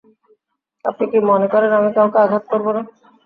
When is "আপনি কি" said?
0.85-1.19